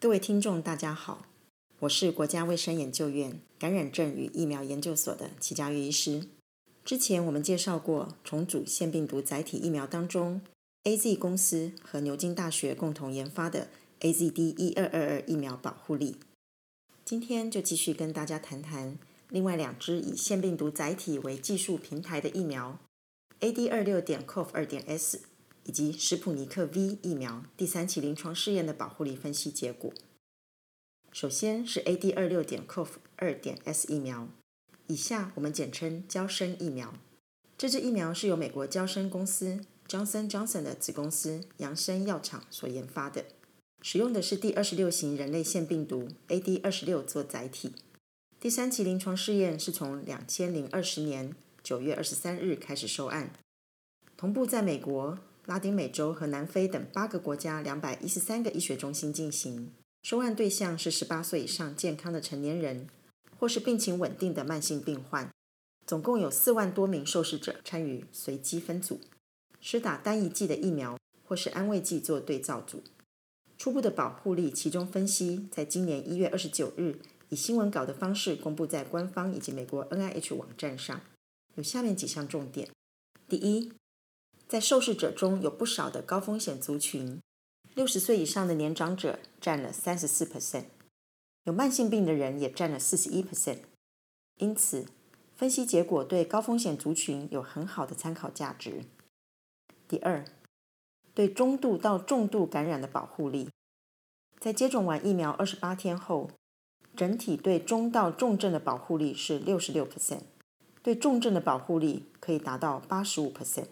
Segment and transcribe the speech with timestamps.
[0.00, 1.26] 各位听众，大家好，
[1.80, 6.22] 我是国家卫生研究院感染症与疫苗研究所的齐嘉玉医师。
[6.86, 10.40] 之前我们介绍过重组腺病毒载体疫苗当中
[10.84, 13.68] ，AZ 公司和牛津大学共同研发的
[14.00, 16.16] AZD 一二二二疫苗保护力。
[17.04, 18.96] 今天就继续跟大家谈谈
[19.28, 22.78] 另外两支以腺病毒载体为技术平台的疫苗
[23.40, 25.20] ，AD 二六点 COV 二点 S。
[25.70, 29.94] 以及史普尼克 V 疫苗第三期临床试验的保护力分析结果。
[31.12, 34.26] 首先是 AD 二六点 COV 二点 S 疫苗，
[34.88, 36.92] 以下我们简称娇生疫苗。
[37.56, 43.26] 这支疫苗是由美国娇生公司 Johnson Johnson 的子公司扬生药厂所研发的，
[43.80, 47.76] 使用的是第二十六型人类腺病毒 AD 二十六做载体。
[48.40, 53.32] 第三期临床试验是从两千零二十年九月二十三日开始收案，
[54.16, 55.16] 同步在美国。
[55.46, 59.72] 拉丁美洲和南非等八个国家两百一十三个医学中心进行，
[60.02, 62.86] 收案对象是十八岁以上健康的成年人，
[63.38, 65.28] 或是病情稳定的慢性病患。
[65.86, 69.00] 总共有四万多名受试者参与随机分组，
[69.60, 72.84] 施打单一剂的疫苗或是安慰剂做对照组。
[73.58, 81.00] 初步的保护力其中分析，在今年一月二十九日以新闻稿的方式公布在官方以及美国 NIH 网站上，
[81.56, 82.68] 有下面几项重点：
[83.28, 83.72] 第一。
[84.50, 87.20] 在受试者中有不少的高风险族群，
[87.76, 90.64] 六十岁以上的年长者占了三十四 percent，
[91.44, 93.58] 有慢性病的人也占了四十一 percent。
[94.38, 94.86] 因此，
[95.36, 98.86] 分析结果对高风险族群有很好的参考价值。
[99.86, 100.24] 第二，
[101.14, 103.50] 对中度到重度感染的保护力，
[104.40, 106.28] 在接种完疫苗二十八天后，
[106.96, 110.22] 整体对中到重症的保护力是六十六 percent，
[110.82, 113.68] 对重症的保护力可以达到八十五 percent。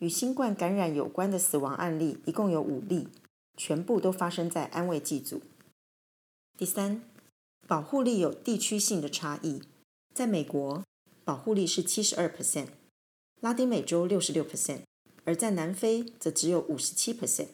[0.00, 3.08] 与新冠感染有关的死亡案例一共有五例，
[3.58, 5.42] 全部都发生在安慰剂组。
[6.56, 7.02] 第三，
[7.68, 9.60] 保护力有地区性的差异，
[10.14, 10.82] 在美国
[11.22, 12.68] 保护力是七十二 percent，
[13.42, 14.80] 拉丁美洲六十六 percent，
[15.24, 17.48] 而在南非则只有五十七 percent。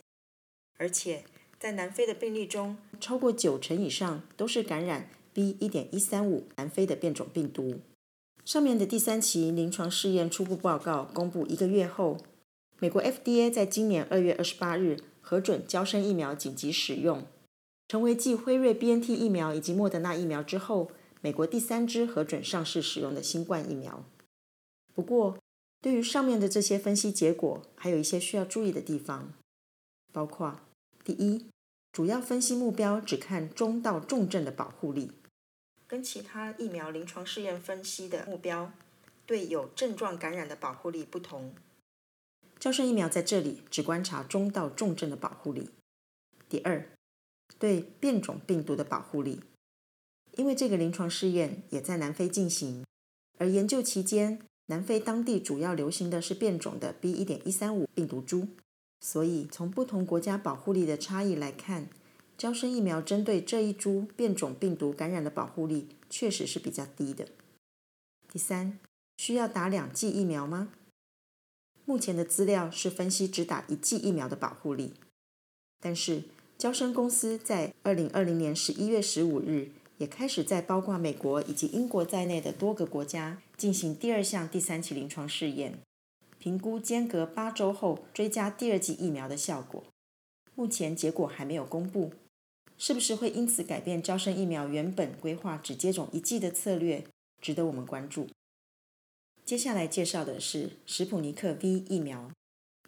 [0.79, 1.25] 而且
[1.59, 5.57] 在南非的病例中，超过九成以上都是感染 B.
[5.59, 7.81] 一点一三五南非的变种病毒。
[8.45, 12.19] 上面的第三期临床试验初步报告公布一个月后。
[12.79, 17.27] 美国 FDA 在今年二月二十八日核准交生疫苗紧急使用，
[17.89, 20.91] 成为继辉瑞 BNT 疫苗以及莫德纳疫苗之后，
[21.23, 24.05] 美国第三支核准上市使用的新冠疫苗。
[24.95, 25.39] 不过，
[25.81, 29.33] 对于上面的这些分析结果，还有一些需要注意的地方，
[30.13, 30.61] 包括：
[31.03, 31.47] 第一，
[31.93, 35.13] 主要分析目标只看中到重症的保护力，
[35.87, 38.71] 跟其他疫苗临床试验分析的目标
[39.25, 41.55] 对有症状感染的保护力不同。
[42.59, 45.71] 娇生疫苗在这里只观察中到重症的保护力。
[46.49, 46.89] 第二，
[47.59, 49.41] 对变种病毒的保护力，
[50.37, 52.85] 因为这个临床试验也在南非进行，
[53.39, 57.13] 而研究期间，南非当地主要流行的是变种的 B.
[57.13, 58.49] 一点一三五病毒株，
[59.01, 61.89] 所以从不同国家保护力的差异来看，
[62.39, 67.29] 娇生疫苗针对这一株变种病毒感染的保护力确实是比较低的。
[68.33, 68.79] 第三，
[69.17, 70.73] 需要打两剂疫苗吗？
[71.89, 74.95] 目前的资料是分析只打一剂疫苗的保护力，
[75.81, 76.25] 但是
[76.59, 85.79] 娇生公司在二零二零年十一月十五日也开始在包括美国以及英国在内的多个国家进行第二项第三期临床试验，
[86.41, 89.85] 评估间隔八周后追加第二剂疫苗的效果。
[90.57, 92.13] 目前结果还没有公布，
[92.77, 97.05] 是不是会因此改变娇生疫苗原本规划只接种一剂的策略，
[97.41, 98.27] 值得我们关注。
[99.47, 102.33] 接下来介绍的是史普尼克 V 疫苗，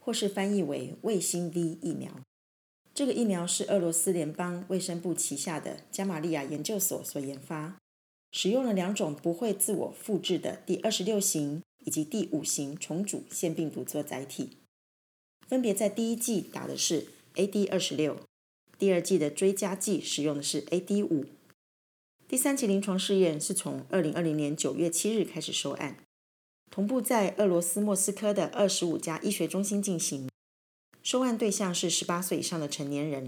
[0.01, 2.21] 或是翻译为卫星 V 疫苗。
[2.93, 7.79] 这个疫苗是俄罗斯联邦卫生部旗下的加玛利亚研究所所研发，
[8.33, 14.57] 使用了两种不会自我复制的第二十六型以及第五型重组腺病毒做载体，
[15.47, 18.19] 分别在第一剂打的是 AD 二十六，
[18.77, 21.27] 第二剂的追加剂使用的是 AD 五。
[22.27, 25.99] 第三期临床试验是从二零二零年九月七日开始收案。
[26.79, 30.29] 同步在俄罗斯莫斯科的二十五家医学中心进行，
[31.03, 33.27] 受案对象是十八岁以上的成年人。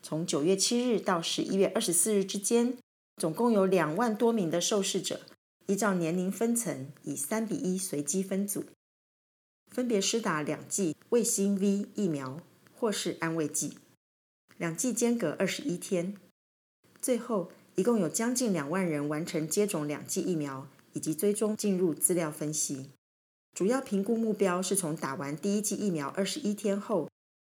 [0.00, 2.78] 从九月七日到十一月二十四日之间，
[3.16, 5.22] 总共有两万多名的受试者，
[5.66, 8.64] 依照年龄分层以三比一随机分组，
[9.72, 12.38] 分别施打两剂卫星 V 疫苗
[12.78, 13.76] 或是安慰剂，
[14.56, 16.14] 两剂间隔二十一天。
[17.02, 20.68] 最后，一共有将近两万人完成接种两剂疫苗。
[20.94, 22.90] 以及追踪进入资料分析，
[23.52, 27.10] 主要评估目标是从打完第一剂疫苗二十一天后，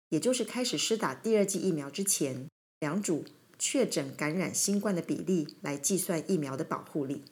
[0.10, 2.50] 也就是开始施打第二剂疫苗之前，
[2.80, 3.24] 两组
[3.57, 7.24] 确诊感染新冠的比例来计算疫苗的保护力。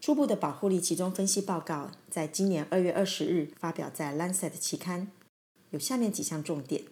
[0.00, 5.12] 初步的保护力集中分析报告在今年二月二十日发表在《Lancet》期刊，
[5.70, 6.84] 有下面几项重点：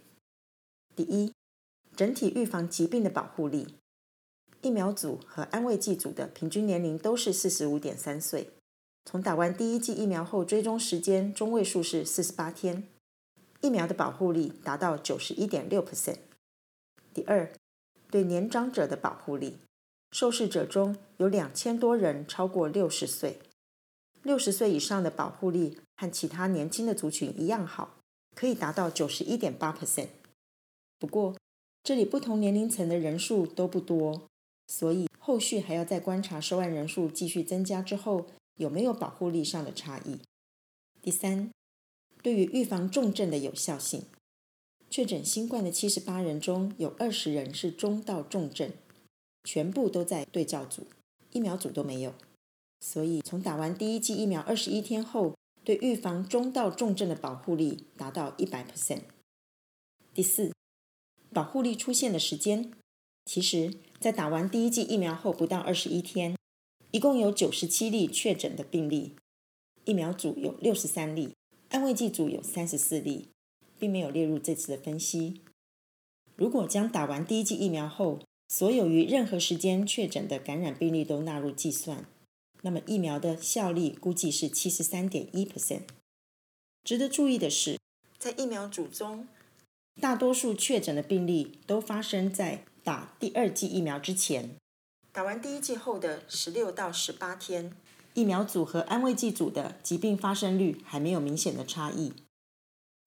[0.94, 1.32] 第一，
[1.96, 3.76] 整体预防疾病的保护力，
[4.60, 8.50] 疫苗组和安慰剂组的平均年龄都是四十五点三岁，
[9.04, 12.88] 从打完第一剂疫苗后追踪时间中位数是四十八天，
[13.60, 16.18] 疫苗的保护力达到九十一点六 percent。
[17.14, 17.52] 第二，
[18.10, 19.58] 对年长者的保护力。
[20.10, 23.40] 受试者中有两千多人超过六十岁，
[24.22, 27.98] 六十岁以上的保护力和其他年轻的族群一样好，
[28.34, 30.08] 可以达到九十一点八 percent。
[30.98, 31.36] 不过，
[31.84, 34.22] 这里不同年龄层的人数都不多，
[34.68, 40.20] 所以后续还要再观察受案人数继续增加之后，有没有保护力上的差异。
[41.02, 41.50] 第三，
[42.22, 44.04] 对于预防重症的有效性，
[44.88, 48.70] 确诊新冠的七十八人中有二十人是中到重症。
[49.44, 50.86] 全部都在对照组，
[51.32, 52.12] 疫苗组都没有。
[52.80, 59.02] 所以从打完第一剂疫苗二十一天后，对预防中到重症的保护力达到一百 percent。
[60.12, 60.52] 第四，
[61.32, 62.72] 保护力出现的时间，
[63.24, 66.36] 其实，在打完第一剂疫苗后不到二十一天，
[66.92, 69.16] 一共有九十七例确诊的病例，
[69.84, 71.34] 疫苗组有六十三例，
[71.70, 73.28] 安慰剂组有三十四例，
[73.78, 75.40] 并没有列入这次的分析。
[76.36, 82.06] 如果将打完第一剂疫苗后，所有于任何时间确诊的感染病例都纳入计算，
[82.62, 85.82] 那么疫苗的效力估计是七十三点一 percent。
[86.84, 87.76] 值得注意的是，
[88.16, 89.26] 在疫苗组中，
[90.00, 94.56] 大多数确诊的病例都发生在打第二剂疫苗之前。
[95.12, 97.70] 打完第一剂后的十六到十八天，
[98.14, 102.14] 疫苗组和安慰剂组的疾病发生率还没有明显的差异，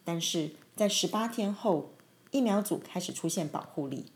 [0.04, 1.96] 但是在十八天后，
[2.30, 4.12] 疫苗组开始出现保护力。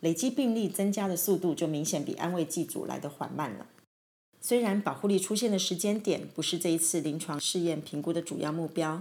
[0.00, 3.68] 累积病例增加的速度就明显比安慰剂组来得缓慢了。
[4.38, 9.00] 虽然保护力出现的时间点不是这一次临床试验评估的主要目标，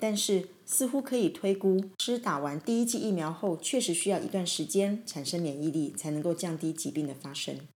[0.00, 7.68] 但是似乎可以推估，施打完第一剂疫苗后，确实需要一段时间产生免疫力，才能够降低疾病的发生。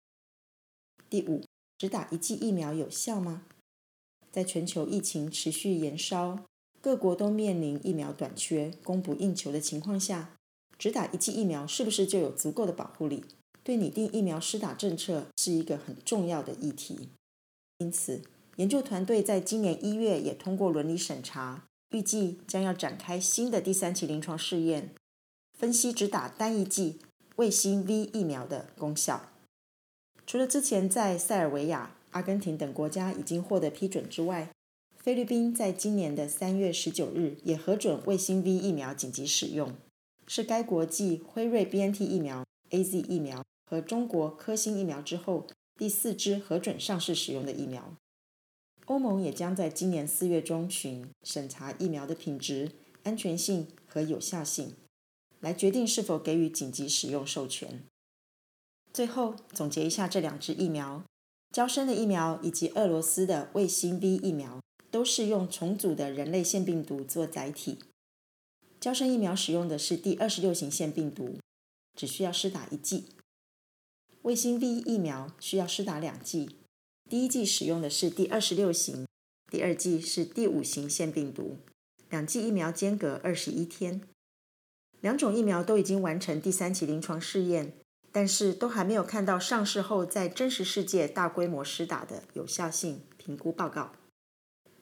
[1.10, 1.44] 第五，
[1.78, 3.44] 只打一剂疫苗有效吗？
[4.32, 6.40] 在全球疫情持续延烧，
[6.82, 10.32] 各国都面临疫苗短缺、供不应求的情况下。
[10.80, 13.24] 只打一剂疫苗是不是就有足够的保护力？
[13.64, 17.10] 对拟定疫苗施打政策是一个很重要的议题。
[17.78, 18.22] 因此，
[18.56, 24.90] 研究团队在今年一月也通过伦理审查，预计将要展开新的第三期临床试验，
[25.58, 27.00] 分析只打单一剂
[27.36, 29.30] 卫星 V 疫苗的功效。
[30.26, 34.50] 除了之前在塞尔维亚、阿根廷等国家已经获得批准之外，
[34.98, 39.76] 菲律宾在今年的三月十九日也核准卫星 V 疫苗紧急使用。
[40.26, 45.46] 是该国继辉瑞 BNT 疫苗、AZ 疫苗和中国科兴疫苗之后
[45.78, 47.94] 第四支核准上市使用的疫苗。
[48.86, 52.72] 欧盟也将在今年四月中旬审查疫苗的品质、
[53.04, 54.74] 安全性和有效性，
[55.40, 57.84] 来决定是否给予紧急使用授权。
[58.92, 61.04] 最后总结一下这两支疫苗：
[61.52, 67.80] 娇生的疫苗以及俄罗斯的卫星 V 疫苗，都是用重组的人类腺病毒做载体。
[68.82, 71.38] 娇生疫苗使用的是第二十六型腺病毒，
[71.96, 73.06] 只需要施打一剂；
[74.24, 76.58] 卫星 V 疫苗需要施打两剂，
[77.14, 79.06] 第一剂使用的是第二十六型，
[79.52, 81.60] 第二剂是第五型腺病毒，
[82.10, 84.02] 两剂疫苗间隔二十一天。
[85.00, 87.74] 两种疫苗都已经完成第三期临床试验，
[88.12, 93.92] 但是都还没有看到上市后在真实世界大规模施打的有效性评估报告。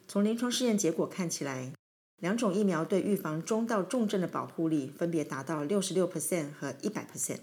[0.07, 1.73] 从临床试验结果看起来，
[2.21, 7.39] 两种疫苗对预防中到重症的保护力分别达到六十六 percent 和一百 percent。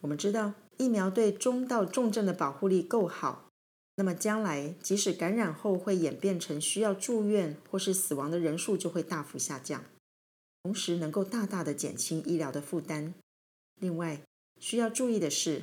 [0.00, 3.47] 我们知道，疫苗对中到重症的保护力够好，
[3.98, 9.84] 那么将来即使感染后会演变成需要住院或是死亡的人数就会大幅下降，
[10.62, 13.12] 同时能够大大的减轻医疗的负担。
[13.80, 14.20] 另外，
[14.60, 15.62] 需要注意的是，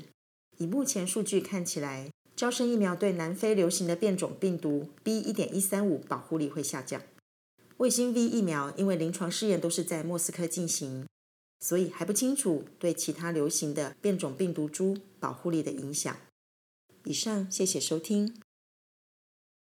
[0.58, 5.18] 以目前数据看起来，招生疫苗对南非流行的变种病毒 B.
[5.18, 7.02] 一点一三五保护力会下降。
[7.78, 11.08] 卫星 V 疫苗因为临床试验都是在莫斯科进行，
[11.62, 16.18] 所以还不清楚对其他流行的变种病毒株保护力的影响。
[17.06, 18.34] 以上，谢谢收听。